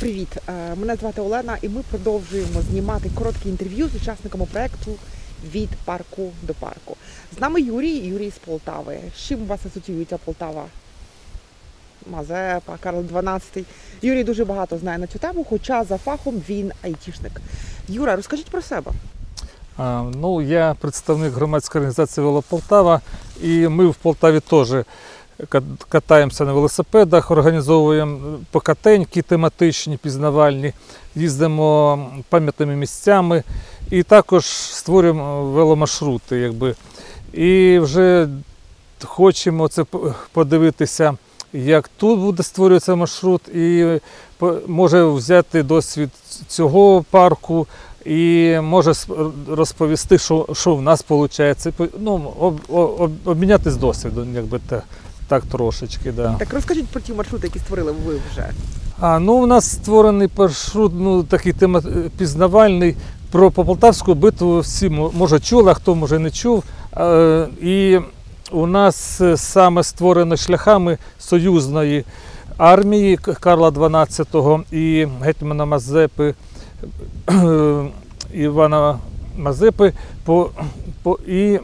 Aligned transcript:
Привіт, 0.00 0.28
Е, 0.48 0.74
мене 0.76 0.96
звати 0.96 1.20
Олена, 1.20 1.58
і 1.62 1.68
ми 1.68 1.82
продовжуємо 1.90 2.62
знімати 2.70 3.10
короткі 3.14 3.48
інтерв'ю 3.48 3.88
з 3.88 3.94
учасниками 3.94 4.46
проекту 4.52 4.90
від 5.54 5.68
парку 5.84 6.32
до 6.42 6.54
парку. 6.54 6.96
З 7.36 7.40
нами 7.40 7.60
Юрій, 7.60 7.96
Юрій 7.96 8.30
з 8.30 8.38
Полтави. 8.38 8.98
З 9.16 9.20
чим 9.28 9.42
у 9.42 9.46
вас 9.46 9.60
асоціюється 9.66 10.18
Полтава? 10.18 10.64
Мазепа, 12.10 12.76
Карл 12.80 12.98
XII. 13.00 13.64
Юрій 14.02 14.24
дуже 14.24 14.44
багато 14.44 14.78
знає 14.78 14.98
на 14.98 15.06
цю 15.06 15.18
тему, 15.18 15.46
хоча 15.50 15.84
за 15.84 15.98
фахом 15.98 16.42
він 16.48 16.72
айтішник. 16.82 17.40
Юра, 17.88 18.16
розкажіть 18.16 18.50
про 18.50 18.62
себе. 18.62 18.92
А, 19.76 20.02
Ну, 20.14 20.42
я 20.42 20.74
представник 20.80 21.32
громадської 21.32 21.80
організації 21.80 22.24
Вело 22.24 22.42
Полтава, 22.42 23.00
і 23.42 23.68
ми 23.68 23.86
в 23.86 23.94
Полтаві 23.94 24.40
теж 24.40 24.68
катаємося 25.88 26.44
на 26.44 26.52
велосипедах, 26.52 27.30
організовуємо 27.30 28.18
покатеньки 28.50 29.22
тематичні, 29.22 29.96
пізнавальні, 29.96 30.72
їздимо 31.14 31.98
пам'ятними 32.28 32.76
місцями 32.76 33.42
і 33.90 34.02
також 34.02 34.44
створюємо 34.46 35.44
веломаршрути. 35.44 36.36
Якби. 36.38 36.74
І 37.32 37.78
вже 37.78 38.28
хочемо 39.04 39.68
це 39.68 39.84
подивитися, 40.32 41.16
як 41.52 41.90
тут 41.96 42.20
буде 42.20 42.42
створюватися 42.42 42.94
маршрут, 42.94 43.48
і 43.48 44.00
може 44.66 45.04
взяти 45.04 45.62
досвід 45.62 46.10
цього 46.48 47.04
парку 47.10 47.66
і 48.04 48.56
може 48.62 48.92
розповісти, 49.48 50.18
що, 50.18 50.46
що 50.52 50.74
в 50.74 50.82
нас 50.82 51.04
виходить. 51.08 51.66
Ну, 52.00 52.34
об, 52.38 52.60
об, 52.68 53.12
обмінятися 53.24 53.76
досвідом, 53.76 54.34
якби 54.34 54.60
так, 54.68 54.84
так 55.28 55.44
трошечки. 55.44 56.12
Да. 56.12 56.34
Так 56.38 56.54
розкажіть 56.54 56.86
про 56.86 57.00
ті 57.00 57.12
маршрути, 57.12 57.46
які 57.46 57.58
створили 57.58 57.92
ви 58.06 58.14
вже. 58.32 58.50
А, 59.00 59.18
ну, 59.18 59.32
у 59.34 59.46
нас 59.46 59.70
створений 59.70 60.28
маршрут, 60.36 60.92
ну, 60.96 61.22
такий 61.22 61.52
тема 61.52 61.82
пізнавальний 62.18 62.96
про 63.30 63.50
Полтавську 63.50 64.14
битву. 64.14 64.60
Всі 64.60 64.88
може 64.88 65.40
чули, 65.40 65.70
а 65.70 65.74
хто 65.74 65.94
може 65.94 66.18
не 66.18 66.30
чув. 66.30 66.64
І 67.62 67.98
у 68.50 68.66
нас 68.66 69.20
е, 69.20 69.36
саме 69.36 69.82
створено 69.82 70.36
шляхами 70.36 70.98
союзної 71.18 72.04
армії 72.56 73.16
Карла 73.16 73.68
XII 73.68 74.62
і 74.72 75.06
гетьмана 75.22 75.64
Мазепи 75.64 76.34
е, 77.30 77.86
Івана 78.34 78.98
Мазепи 79.36 79.92
по, 80.24 80.50
по, 81.02 81.18
і 81.26 81.60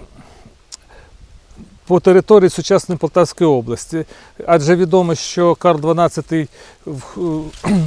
по 1.87 2.01
території 2.01 2.51
сучасної 2.51 2.99
Полтавської 2.99 3.51
області. 3.51 4.05
Адже 4.47 4.77
відомо, 4.77 5.15
що 5.15 5.55
Карл 5.55 5.81
XII 5.81 6.49
в- 6.87 7.41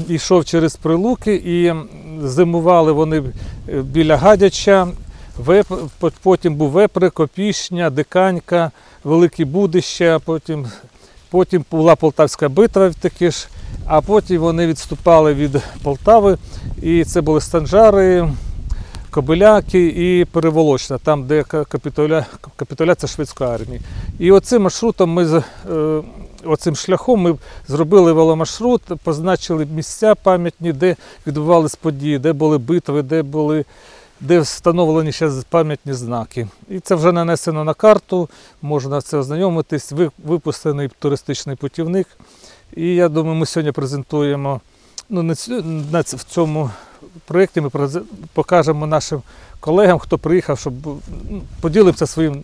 йшов 0.14 0.46
через 0.46 0.76
Прилуки 0.76 1.34
і 1.46 1.74
зимували 2.28 2.92
вони 2.92 3.24
біля 3.68 4.18
Гадяча. 4.18 4.88
Потім 6.24 6.56
був 6.56 6.70
Вепри, 6.70 7.10
Копішня, 7.10 7.90
Диканька, 7.90 8.72
Великі 9.04 9.46
Будища, 9.46 10.20
потім, 10.26 10.66
потім 11.30 11.66
була 11.72 11.96
Полтавська 11.96 12.50
битва 12.50 12.92
таки 13.02 13.32
ж, 13.32 13.48
а 13.86 14.02
потім 14.02 14.42
вони 14.42 14.68
відступали 14.68 15.34
від 15.34 15.58
Полтави, 15.84 16.38
і 16.82 17.04
це 17.04 17.22
були 17.22 17.42
станжари, 17.42 18.30
Кобиляки 19.12 19.88
і 19.88 20.26
Переволочна, 20.26 20.98
там, 20.98 21.28
де 21.28 21.44
ка- 21.44 21.66
капітуля, 21.66 22.26
капітуляція 22.56 23.10
шведської 23.10 23.50
армії. 23.50 23.82
І 24.20 24.32
оцим 24.32 24.62
маршрутом 24.62 25.10
ми 25.10 25.26
з- 25.26 25.44
е, 25.72 26.02
оцим 26.46 26.76
шляхом 26.76 27.22
ми 27.22 27.36
зробили 27.68 28.14
веломаршрут, 28.14 28.82
позначили 29.04 29.66
місця 29.66 30.16
пам'ятні, 30.16 30.74
де 30.74 30.96
відбувалися 31.28 31.78
події, 31.82 32.20
де 32.20 32.34
були 32.34 32.58
битви, 32.58 33.02
де 33.02 33.24
були. 33.24 33.66
Де 34.22 34.40
встановлені 34.40 35.12
ще 35.12 35.32
пам'ятні 35.50 35.94
знаки. 35.94 36.48
І 36.70 36.80
це 36.80 36.96
вже 36.96 37.12
нанесено 37.12 37.64
на 37.64 37.74
карту, 37.74 38.30
можна 38.62 39.02
це 39.02 39.18
ознайомитись, 39.18 39.92
Ви- 39.92 40.12
випущений 40.26 40.90
туристичний 41.00 41.56
путівник. 41.56 42.08
І 42.76 42.96
я 42.96 43.10
думаю, 43.10 43.36
ми 43.36 43.46
сьогодні 43.46 43.72
презентуємо 43.72 44.62
ну, 45.10 45.24
на 45.24 45.36
в 46.02 46.24
цьому 46.24 46.70
проєкті 47.26 47.62
ми 47.62 47.70
покажемо 48.34 48.88
нашим 48.88 49.22
колегам, 49.60 50.00
хто 50.00 50.18
приїхав, 50.18 50.60
щоб 50.60 50.74
ну, 51.30 51.42
поділимося 51.62 52.08
своїм 52.08 52.44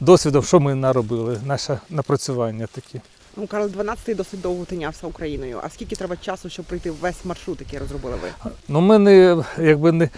досвідом, 0.00 0.42
що 0.42 0.60
ми 0.60 0.74
наробили, 0.74 1.40
наше 1.46 1.78
напрацювання 1.90 2.66
такі. 2.72 3.00
Ну, 3.36 3.46
Карл 3.46 3.66
XII 3.66 4.16
досить 4.16 4.40
довго 4.40 4.64
тинявся 4.64 5.06
Україною. 5.06 5.60
А 5.62 5.68
скільки 5.68 5.96
треба 5.96 6.16
часу, 6.16 6.48
щоб 6.48 6.64
пройти 6.64 6.90
весь 6.90 7.24
маршрут, 7.24 7.60
який 7.60 7.78
розробили 7.78 8.14
ви? 8.22 8.50
Ну, 8.68 8.80
ми 8.80 8.98
не, 8.98 9.44
якби 9.58 9.92
не. 9.92 10.08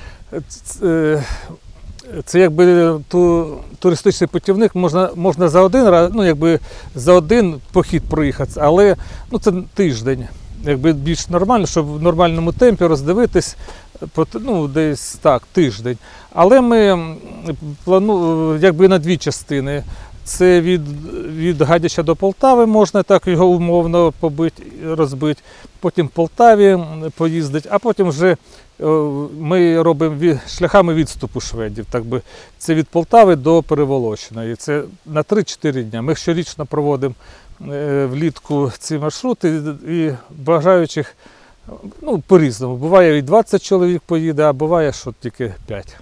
Це, 0.49 1.25
це 2.25 2.41
якби 2.41 2.95
ту, 3.09 3.57
туристичний 3.79 4.29
путівник 4.29 4.75
можна, 4.75 5.11
можна 5.15 5.49
за 5.49 5.61
один 5.61 5.89
раз, 5.89 6.11
ну 6.15 6.25
якби 6.25 6.61
за 6.95 7.13
один 7.13 7.61
похід 7.73 8.03
проїхати, 8.03 8.53
але 8.57 8.97
ну, 9.31 9.39
це 9.39 9.53
тиждень. 9.75 10.29
Якби 10.65 10.93
більш 10.93 11.29
нормально, 11.29 11.67
щоб 11.67 11.87
в 11.87 12.03
нормальному 12.03 12.53
темпі 12.53 12.87
роздивитись, 12.87 13.57
ну, 14.35 14.69
десь 14.69 15.15
так, 15.15 15.43
тиждень. 15.53 15.99
Але 16.35 16.61
ми 16.61 17.09
плану, 17.85 18.57
якби 18.57 18.89
на 18.89 18.99
дві 18.99 19.17
частини. 19.17 19.85
Це 20.25 20.61
від, 20.61 20.83
від 21.37 21.63
Гадяча 21.63 22.03
до 22.03 22.17
Полтави 22.17 22.67
можна 22.67 23.03
так 23.03 23.27
його 23.27 23.47
умовно 23.47 24.13
побити, 24.21 24.63
розбити. 24.85 25.43
Потім 25.81 26.07
в 26.07 26.11
Полтаві 26.11 26.79
поїздить, 27.17 27.67
а 27.71 27.79
потім 27.79 28.09
вже 28.09 28.37
е, 28.81 28.85
ми 29.41 29.83
робимо 29.83 30.17
ві- 30.21 30.59
шляхами 30.59 30.95
відступу 30.95 31.41
шведів. 31.41 31.87
Так 31.91 32.05
би, 32.05 32.23
це 32.59 32.75
від 32.75 32.89
Полтави 32.89 33.37
до 33.37 33.63
Переволочної. 33.63 34.57
Це 34.57 34.83
на 35.07 35.23
3-4 35.23 35.83
дня. 35.83 36.03
Ми 36.03 36.15
щорічно 36.15 36.67
проводимо 36.67 37.15
е, 37.73 38.07
влітку 38.07 38.73
ці 38.79 38.99
маршрути 38.99 39.63
і 39.89 40.11
бажаючих 40.31 41.17
ну, 42.01 42.19
по-різному. 42.27 42.77
Буває 42.77 43.19
і 43.19 43.23
20 43.23 43.63
чоловік 43.63 44.03
поїде, 44.07 44.43
а 44.43 44.53
буває, 44.53 44.93
що 44.93 45.15
тільки 45.21 45.55
5 45.67 45.97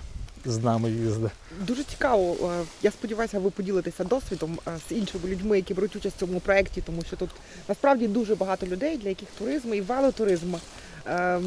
з 0.45 0.59
нами 0.59 0.91
їздить. 0.91 1.31
Дуже 1.67 1.85
цікаво. 1.85 2.37
Е, 2.43 2.65
Я 2.83 2.91
сподіваюся, 2.91 3.39
ви 3.39 3.51
поділитеся 3.51 4.05
досвідом 4.05 4.59
е, 4.69 4.71
з 4.89 4.93
іншими 4.93 5.29
людьми, 5.29 5.57
які 5.57 5.75
беруть 5.75 5.97
участь 5.97 6.17
в 6.17 6.19
цьому 6.19 6.41
проєкті, 6.41 6.81
тому 6.81 7.03
що 7.03 7.17
тут 7.17 7.31
насправді 7.69 8.09
дуже 8.09 8.35
багато 8.35 8.67
людей, 8.67 8.97
для 8.97 9.09
яких 9.09 9.29
туризм 9.39 9.75
і 9.75 9.81
велотуризм 9.81 10.55
е, 11.07 11.41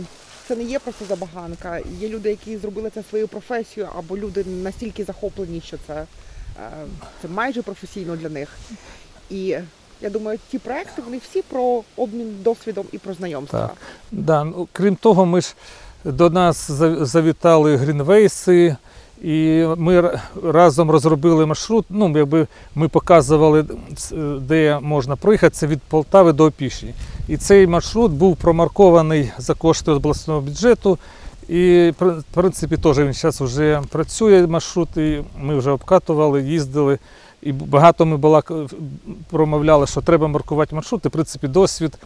це 0.48 0.56
не 0.56 0.64
є 0.64 0.80
просто 0.80 1.06
забаганка. 1.06 1.80
Є 2.00 2.10
люди, 2.10 2.30
які 2.30 2.58
зробили 2.58 2.90
це 2.90 3.04
своєю 3.04 3.28
професією, 3.28 3.92
або 3.96 4.18
люди 4.18 4.44
настільки 4.44 5.04
захоплені, 5.04 5.62
що 5.62 5.78
це, 5.88 6.06
це 7.22 7.28
майже 7.28 7.62
професійно 7.62 8.16
для 8.16 8.30
них. 8.30 8.50
І 9.30 9.58
я 10.04 10.10
думаю, 10.10 10.40
ті 10.52 10.60
проекти 10.60 11.02
вони 11.02 11.18
всі 11.18 11.42
про 11.42 11.82
обмін 11.98 12.36
досвідом 12.44 12.86
і 12.92 12.98
про 12.98 13.14
знайомства. 13.14 13.60
Так. 13.60 13.76
Да, 14.12 14.44
ну, 14.44 14.68
крім 14.72 14.96
того, 14.96 15.26
ми 15.26 15.42
ж 15.42 15.56
до 16.06 16.30
нас 16.30 16.72
завітали 17.02 17.76
грінвейси, 17.76 18.76
і 19.22 19.66
ми 19.78 20.20
разом 20.44 20.92
розробили 20.92 21.46
маршрут. 21.46 21.86
Ну, 21.90 22.18
якби 22.18 22.48
ми 22.76 22.88
показували, 22.88 23.66
де 24.40 24.80
можна 24.82 25.16
проїхати, 25.16 25.56
це 25.56 25.68
від 25.68 25.82
Полтави 25.82 26.34
до 26.34 26.46
Опішні. 26.46 26.94
І 27.28 27.38
цей 27.38 27.68
маршрут 27.68 28.12
був 28.12 28.38
промаркований 28.38 29.32
за 29.38 29.54
кошти 29.54 29.92
обласного 29.92 30.42
бюджету. 30.42 30.98
І 31.50 31.94
в 32.00 32.24
принципі 32.34 32.78
теж 32.78 33.00
він 33.00 33.14
зараз 33.14 33.42
вже 33.42 33.82
працює 33.90 34.48
маршрут, 34.48 34.98
і 34.98 35.24
ми 35.40 35.58
вже 35.58 35.72
обкатували, 35.72 36.42
їздили. 36.42 37.00
І 37.46 37.52
багато 37.52 38.06
ми 38.06 38.18
балак... 38.18 38.52
промовляли, 39.30 39.88
що 39.88 40.02
треба 40.02 40.28
маркувати 40.28 40.76
маршрути. 40.76 41.10
В 41.10 41.12
принципі, 41.12 41.48
досвід 41.48 41.98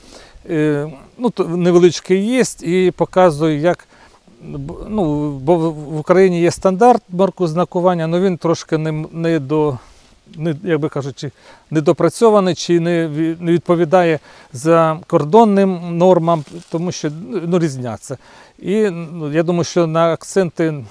е, 0.50 0.88
ну, 1.18 1.34
невеличкий 1.48 2.26
є 2.26 2.44
і 2.62 2.92
показує, 2.92 3.60
як. 3.60 3.88
Ну, 4.88 5.32
бо 5.32 5.58
в 5.72 5.98
Україні 5.98 6.42
є 6.42 6.52
стандарт 6.52 7.04
маркознакування, 7.10 8.06
але 8.06 8.20
він 8.20 8.38
трошки 8.38 8.78
не, 8.78 9.06
не 9.12 9.40
до, 9.40 9.78
не, 10.36 10.56
як 10.64 10.80
би 10.80 10.90
кажучи, 10.90 11.32
недопрацьований 11.72 12.56
чи 12.56 12.80
не, 12.80 13.08
не 13.40 13.52
відповідає 13.52 14.20
за 14.54 15.00
кордонним 15.08 15.98
нормам, 15.98 16.44
тому 16.72 16.92
що 16.92 17.12
ну, 17.48 17.60
різняться. 17.60 18.18
І 18.60 18.90
ну, 18.90 19.32
я 19.34 19.44
думаю, 19.44 19.64
що 19.64 19.88
на 19.88 20.14
акценти 20.14 20.84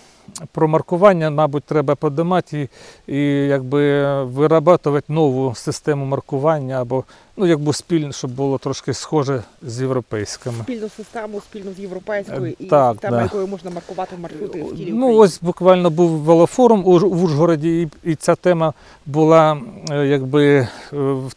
про 0.52 0.68
маркування, 0.68 1.30
мабуть, 1.30 1.64
треба 1.64 1.94
подимати 1.94 2.68
і, 3.06 3.16
і 3.16 3.46
якби 3.46 4.04
вирабатувати 4.24 5.12
нову 5.12 5.54
систему 5.54 6.04
маркування 6.04 6.80
або 6.80 7.04
ну, 7.36 7.46
якби 7.46 7.72
спільно, 7.72 8.12
щоб 8.12 8.30
було 8.30 8.58
трошки 8.58 8.94
схоже 8.94 9.42
з 9.62 9.80
європейськими. 9.80 10.62
Спільну 10.62 10.88
систему, 10.88 11.40
спільно 11.40 11.72
з 11.76 11.80
європейською 11.80 12.46
Е, 12.46 12.54
і 12.58 12.64
так, 12.64 12.94
систему, 12.94 13.16
да. 13.16 13.22
якою 13.22 13.46
можна 13.46 13.70
маркувати 13.70 14.16
маршрути 14.16 14.62
в 14.62 14.68
стилі 14.68 14.92
Ну, 14.92 15.16
ось 15.16 15.40
буквально 15.42 15.90
був 15.90 16.10
велофорум 16.10 16.82
у, 16.86 16.98
в 16.98 17.24
Ужгороді, 17.24 17.82
і, 17.82 17.88
і 18.10 18.14
ця 18.14 18.34
тема 18.34 18.72
була 19.06 19.60
е, 19.90 20.06
якби 20.06 20.56
е, 20.56 20.68
в 20.92 21.32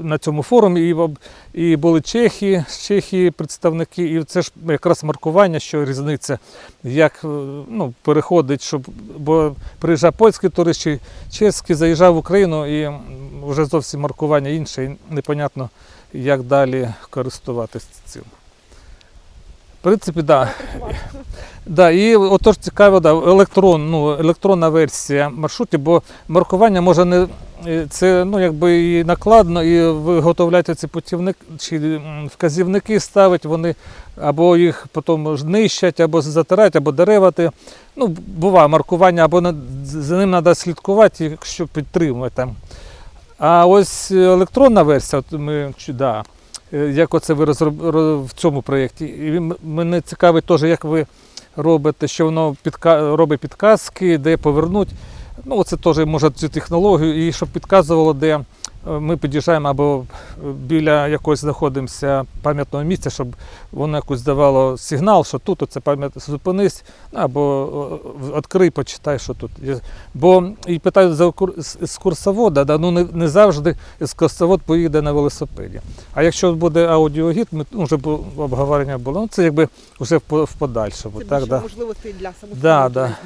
на 0.00 0.18
цьому 0.18 0.42
форумі, 0.42 0.94
і, 1.54 1.76
були 1.76 2.00
чехи, 2.00 2.64
з 2.68 2.86
Чехії 2.86 3.30
представники, 3.30 4.04
і 4.04 4.24
це 4.24 4.42
ж 4.42 4.52
якраз 4.68 5.04
маркування, 5.04 5.58
що 5.58 5.84
різниця, 5.84 6.38
як 6.84 7.20
е, 7.24 7.26
ну, 7.68 7.94
переходить, 8.02 8.62
щоб, 8.62 8.86
бо 9.16 9.54
приїжджав 9.78 10.12
польський 10.12 10.50
турист 10.50 10.80
чи 10.80 10.98
чеський, 11.30 11.76
заїжджав 11.76 12.14
в 12.14 12.16
Україну 12.16 12.82
і 12.82 12.92
вже 13.46 13.64
зовсім 13.64 14.00
маркування 14.00 14.50
інше, 14.50 14.84
і 14.84 15.14
непонятно, 15.14 15.68
як 16.12 16.42
далі 16.42 16.88
користуватися 17.10 17.86
цим. 18.04 18.22
В 19.80 19.82
принципі. 19.82 20.22
Да. 20.22 20.50
Да, 21.66 21.90
і 21.90 22.16
отож 22.16 22.56
цікаво, 22.56 23.00
да, 23.00 23.10
електрон, 23.10 23.90
ну, 23.90 24.10
електронна 24.10 24.68
версія 24.68 25.28
маршрутів, 25.28 25.80
бо 25.80 26.02
маркування 26.28 26.80
може 26.80 27.04
не 27.04 27.26
це 27.90 28.24
ну, 28.24 28.40
якби 28.40 28.82
і 28.82 29.04
накладно, 29.04 29.62
і 29.62 29.90
виготовляти 29.90 30.74
ці 30.74 30.86
путівник 30.86 31.36
чи 31.58 32.00
вказівники 32.26 33.00
ставить, 33.00 33.44
вони 33.44 33.74
або 34.20 34.56
їх 34.56 34.86
потім 34.92 35.38
нищать, 35.44 36.00
або 36.00 36.22
затирають, 36.22 36.76
або 36.76 36.92
деревати. 36.92 37.50
Ну, 37.96 38.06
буває 38.26 38.68
маркування, 38.68 39.24
або 39.24 39.54
за 39.84 40.16
ним 40.16 40.30
треба 40.30 40.54
слідкувати, 40.54 41.24
якщо 41.24 41.66
підтримує 41.66 42.30
там. 42.30 42.56
А 43.38 43.66
ось 43.66 44.10
електронна 44.10 44.82
версія, 44.82 45.20
от 45.20 45.40
ми 45.40 45.74
да, 45.88 46.24
е, 46.72 46.78
як 46.78 47.14
оце 47.14 47.34
ви 47.34 47.44
розроб... 47.44 47.74
в 48.26 48.32
цьому 48.34 48.62
проєкті. 48.62 49.04
І 49.04 49.52
мене 49.62 50.00
цікавить 50.00 50.44
теж, 50.44 50.62
як 50.62 50.84
ви 50.84 51.06
робите, 51.56 52.08
що 52.08 52.24
воно 52.24 52.56
підка... 52.62 53.16
робить 53.16 53.40
підказки, 53.40 54.18
де 54.18 54.36
повернути. 54.36 54.92
Ну, 55.44 55.56
оце 55.56 55.76
теж 55.76 55.98
може 55.98 56.30
цю 56.30 56.48
технологію, 56.48 57.28
і 57.28 57.32
щоб 57.32 57.48
підказувало, 57.48 58.12
де 58.12 58.28
е, 58.36 58.90
ми 58.90 59.16
під'їжджаємо 59.16 59.68
або 59.68 60.04
е, 60.38 60.52
біля 60.52 61.08
якогось 61.08 61.40
знаходимося 61.40 62.24
пам'ятного 62.42 62.84
місця, 62.84 63.10
щоб 63.10 63.28
воно 63.72 63.96
якось 63.96 64.22
давало 64.22 64.78
сигнал, 64.78 65.24
що 65.24 65.38
тут 65.38 65.62
оце 65.62 65.80
пам'ят 65.80 66.12
зупинись, 66.16 66.84
або 67.12 67.98
відкрий, 68.36 68.70
почитай, 68.70 69.18
що 69.18 69.34
тут 69.34 69.50
є. 69.64 69.76
Бо 70.14 70.44
і 70.66 70.78
питають 70.78 71.14
за 71.14 71.24
кур- 71.28 71.62
з- 71.62 71.78
з 71.82 71.98
курсовода, 71.98 72.64
да, 72.64 72.78
ну 72.78 72.90
не, 72.90 73.04
не 73.12 73.28
завжди 73.28 73.76
екскурсовод 74.00 74.60
поїде 74.62 75.02
на 75.02 75.12
велосипеді. 75.12 75.80
А 76.14 76.22
якщо 76.22 76.52
буде 76.52 76.86
аудіогід, 76.86 77.48
ми 77.52 77.64
ну, 77.72 77.84
вже 77.84 77.98
обговорення 78.36 78.98
було, 78.98 79.20
ну 79.20 79.28
це 79.30 79.44
якби 79.44 79.68
вже 80.00 80.16
в, 80.16 80.42
в 80.44 80.52
подальшому. 80.52 81.18
Це 81.18 81.24
так, 81.24 81.38
більше 81.38 81.50
да. 81.50 81.60
можливостей 81.60 82.12
для 82.12 82.32
самостійного 82.40 82.62
Да, 82.62 82.88
да. 82.88 83.16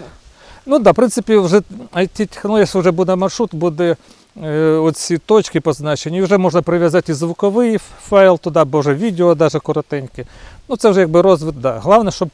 Ну 0.67 0.79
да, 0.79 0.91
в 0.91 0.95
принципі, 0.95 1.37
вже 1.37 1.63
it 1.95 2.09
технологія 2.09 2.67
вже 2.75 2.91
буде 2.91 3.17
маршрут, 3.17 3.55
буде 3.55 3.97
е, 4.43 4.61
оці 4.61 5.19
точки 5.19 5.61
позначені, 5.61 6.19
і 6.19 6.23
вже 6.23 6.39
можна 6.39 6.63
прив'язати 6.63 7.13
і 7.13 7.15
звуковий 7.15 7.79
файл 7.79 8.39
туди, 8.39 8.65
бо 8.65 8.81
вже 8.81 8.95
відео 8.95 9.35
навіть 9.35 9.57
коротеньке. 9.57 10.25
Ну 10.69 10.77
це 10.77 10.91
вже 10.91 11.01
якби 11.01 11.23
розвит. 11.23 11.61
Да. 11.61 11.79
Головне, 11.79 12.11
щоб 12.11 12.29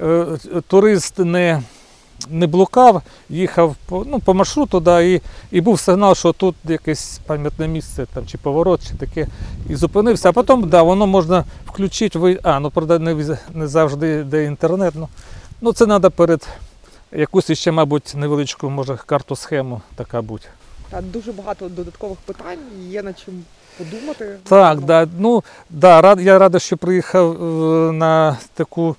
е, 0.00 0.26
турист 0.68 1.18
не, 1.18 1.62
не 2.30 2.46
блукав, 2.46 3.02
їхав 3.28 3.76
по, 3.86 4.04
ну, 4.06 4.18
по 4.18 4.34
маршруту, 4.34 4.80
да, 4.80 5.00
і, 5.00 5.20
і 5.50 5.60
був 5.60 5.80
сигнал, 5.80 6.14
що 6.14 6.32
тут 6.32 6.54
якесь 6.64 7.20
пам'ятне 7.26 7.68
місце 7.68 8.06
там, 8.14 8.26
чи 8.26 8.38
поворот, 8.38 8.80
чи 8.88 8.94
таке, 8.94 9.26
і 9.68 9.74
зупинився. 9.74 10.28
А 10.28 10.32
потім 10.32 10.68
да, 10.68 10.82
воно 10.82 11.06
можна 11.06 11.44
включити, 11.66 12.18
ви... 12.18 12.38
а, 12.42 12.60
ну 12.60 12.70
правда, 12.70 12.98
не, 12.98 13.36
не 13.54 13.68
завжди 13.68 14.22
де 14.22 14.44
інтернет. 14.44 14.94
Ну, 14.96 15.08
ну 15.60 15.72
це 15.72 15.86
треба 15.86 16.10
перед 16.10 16.48
якусь 17.14 17.52
ще, 17.52 17.72
мабуть, 17.72 18.12
невеличку, 18.16 18.70
може, 18.70 18.98
карту 19.06 19.36
схему 19.36 19.80
така 19.96 20.22
будь. 20.22 20.48
Та 20.90 21.00
дуже 21.00 21.32
багато 21.32 21.68
додаткових 21.68 22.18
питань, 22.18 22.58
є 22.88 23.02
над 23.02 23.18
чим 23.24 23.44
подумати. 23.78 24.36
Так, 24.44 24.80
да, 24.80 25.08
ну, 25.18 25.44
да, 25.70 26.00
рад, 26.00 26.20
я 26.20 26.38
радий, 26.38 26.60
що 26.60 26.76
приїхав 26.76 27.32
е, 27.32 27.92
на 27.92 28.38
таку 28.54 28.96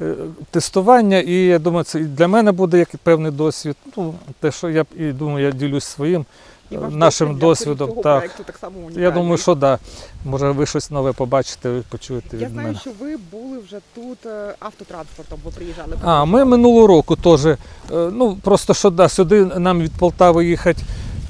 е, 0.00 0.14
тестування, 0.50 1.18
і 1.18 1.34
я 1.34 1.58
думаю, 1.58 1.84
це 1.84 2.00
і 2.00 2.04
для 2.04 2.28
мене 2.28 2.52
буде 2.52 2.78
як 2.78 2.88
певний 3.02 3.32
досвід. 3.32 3.76
Ну, 3.96 4.14
те, 4.40 4.50
що 4.50 4.70
я 4.70 4.84
і 4.96 5.04
думаю, 5.04 5.46
я 5.46 5.52
ділюсь 5.52 5.84
своїм 5.84 6.26
І 6.72 6.74
е, 6.74 6.78
ваш 6.78 6.92
нашим 6.94 7.28
досвід 7.38 7.40
досвідом. 7.68 7.88
цього 7.88 8.02
Так. 8.02 8.18
проекту 8.18 8.42
так 8.46 8.56
само 8.56 8.74
Я 8.96 9.10
думаю, 9.10 9.38
що 9.38 9.54
да. 9.54 9.78
Може, 10.24 10.50
ви 10.50 10.66
щось 10.66 10.90
нове 10.90 11.12
побачите, 11.12 11.82
почуєте 11.88 12.36
Я 12.36 12.46
від 12.46 12.52
знаю, 12.52 12.68
мене. 12.68 12.80
що 12.80 12.90
ви 13.00 13.16
були 13.32 13.58
вже 13.66 13.76
тут 13.94 14.26
е, 14.26 14.54
автотранспортом, 14.60 15.38
ви 15.44 15.50
приїжджали. 15.50 15.92
А, 16.04 16.24
ми 16.24 16.44
минулого 16.44 16.86
року 16.86 17.16
теж. 17.16 17.46
е, 17.46 17.56
Ну, 17.90 18.36
просто 18.42 18.74
що 18.74 18.90
да, 18.90 19.08
сюди 19.08 19.44
нам 19.44 19.80
від 19.80 19.92
Полтави 19.92 20.46
їхати. 20.46 20.82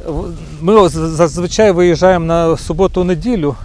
в- 0.07 0.33
Ми 0.61 0.89
з- 0.89 0.93
зазвичай 0.93 1.73
виїжджаємо 1.73 2.25
на 2.25 2.57
суботу-неділю. 2.57 3.57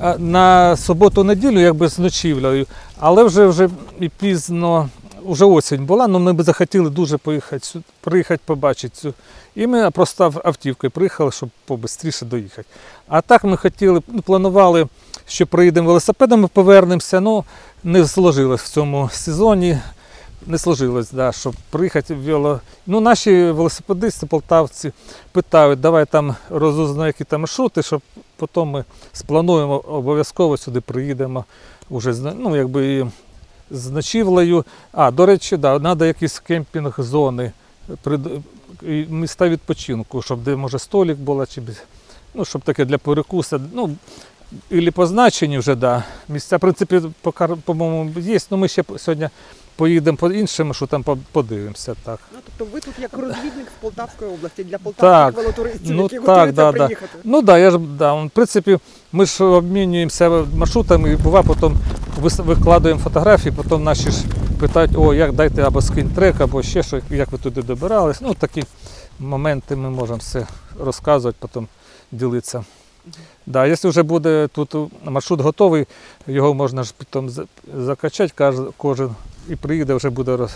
А 0.00 0.18
На 0.18 0.76
суботу-неділю, 0.76 1.60
якби 1.60 1.88
з 1.88 1.98
ночівлею, 1.98 2.66
але 3.00 3.24
вже 3.24 3.46
вже 3.46 3.68
і 4.00 4.08
пізно, 4.08 4.88
вже 5.26 5.44
осінь 5.44 5.86
була, 5.86 6.04
але 6.04 6.18
ми 6.18 6.32
б 6.32 6.42
захотіли 6.42 6.90
дуже 6.90 7.16
поїхати 7.16 7.64
сюди, 7.64 7.84
приїхати 8.00 8.42
побачити 8.46 8.96
цю. 8.96 9.14
І 9.54 9.66
ми 9.66 9.90
просто 9.90 10.32
автівкою 10.44 10.90
приїхали, 10.90 11.32
щоб 11.32 11.50
побистріше 11.64 12.24
доїхати. 12.24 12.68
А 13.08 13.20
так 13.20 13.44
ми 13.44 13.56
хотіли, 13.56 14.02
ну, 14.08 14.22
планували, 14.22 14.86
що 15.26 15.46
приїдемо 15.46 15.86
велосипедом 15.86 16.44
і 16.44 16.46
повернемося. 16.46 17.20
Ну, 17.20 17.44
не 17.84 18.06
сложилось 18.06 18.62
в 18.62 18.68
цьому 18.68 19.10
сезоні. 19.12 19.78
Не 20.46 20.58
сложилось, 20.58 21.10
да, 21.10 21.32
щоб 21.32 21.54
приїхати 21.70 22.14
в 22.14 22.18
вело. 22.18 22.60
Ну, 22.86 23.00
наші 23.00 23.44
велосипедисти, 23.44 24.26
полтавці 24.26 24.92
питають, 25.32 25.80
давай 25.80 26.06
там 26.06 26.36
розузнай, 26.50 27.06
які 27.06 27.24
там 27.24 27.40
маршрути, 27.40 27.82
щоб 27.82 28.02
потім 28.36 28.68
ми 28.68 28.84
сплануємо, 29.12 29.78
обов'язково 29.78 30.56
сюди 30.56 30.80
приїдемо 30.80 31.44
уже 31.90 32.14
ну, 32.38 32.56
якби 32.56 33.06
з 33.72 33.90
ночівлею. 33.90 34.64
А, 34.92 35.10
до 35.10 35.26
речі, 35.26 35.56
да, 35.56 35.78
треба 35.78 36.06
якісь 36.06 36.42
кемпінг-зони, 36.48 37.52
міста 39.08 39.48
відпочинку, 39.48 40.22
щоб 40.22 40.42
де 40.42 40.56
може 40.56 40.78
столік 40.78 41.18
була, 41.18 41.46
чи 41.46 41.62
ну, 42.34 42.44
щоб 42.44 42.62
таке 42.62 42.84
для 42.84 42.98
перекуса. 42.98 43.60
Ну, 43.72 43.96
Ілі 44.70 44.90
позначені 44.90 45.58
вже, 45.58 45.74
да. 45.74 46.04
Місця, 46.28 46.56
в 46.56 46.60
принципі, 46.60 47.00
по-моєму, 47.64 48.10
є, 48.20 48.38
але 48.50 48.60
ми 48.60 48.68
ще 48.68 48.84
сьогодні 48.96 49.28
поїдемо 49.76 50.16
по 50.16 50.30
іншим 50.30 50.66
маршрутам, 50.66 51.02
по- 51.02 51.18
подивимося. 51.32 51.94
Так. 52.04 52.18
Ну, 52.32 52.38
тобто 52.44 52.74
ви 52.74 52.80
тут 52.80 52.94
як 52.98 53.12
розвідник 53.12 53.66
з 53.78 53.80
Полтавської 53.82 54.30
області 54.30 54.64
для 54.64 54.78
полтавських 54.78 55.42
велотуристів, 55.42 55.90
Ну, 55.96 56.02
які 56.02 56.18
так, 56.18 56.52
да, 56.52 56.72
да. 56.72 56.78
приїхати. 56.78 57.18
Ну 57.24 57.36
так, 57.38 57.44
да, 57.46 57.58
я 57.58 57.70
ж 57.70 57.78
да, 57.78 58.12
в 58.14 58.30
принципі, 58.30 58.78
ми 59.12 59.26
ж 59.26 59.44
обмінюємося 59.44 60.44
маршрутами, 60.56 61.12
і 61.12 61.16
буває, 61.16 61.44
потім 61.48 61.76
викладуємо 62.38 63.00
фотографії, 63.00 63.54
потім 63.56 63.84
наші 63.84 64.10
ж 64.10 64.18
питають, 64.60 64.90
о, 64.96 65.14
як 65.14 65.32
дайте 65.32 65.62
або 65.62 65.82
скинь 65.82 66.08
трек, 66.10 66.40
або 66.40 66.62
ще 66.62 66.82
що, 66.82 67.00
як 67.10 67.32
ви 67.32 67.38
туди 67.38 67.62
добирались. 67.62 68.20
Ну, 68.20 68.34
такі 68.34 68.64
моменти 69.18 69.76
ми 69.76 69.90
можемо 69.90 70.18
все 70.18 70.46
розказувати, 70.80 71.38
потім 71.40 71.68
ділитися. 72.12 72.64
Да, 73.46 73.66
якщо 73.66 73.88
вже 73.88 74.02
буде 74.02 74.48
тут 74.48 74.74
маршрут 75.04 75.40
готовий, 75.40 75.86
його 76.26 76.54
можна 76.54 76.82
ж 76.82 76.94
потім 76.96 77.46
закачати, 77.76 78.52
кожен 78.76 79.10
і 79.48 79.56
приїде, 79.56 79.94
вже 79.94 80.10
буде 80.10 80.48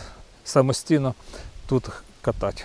самостійно 0.44 1.14
тут 1.66 1.88
катати. 2.22 2.62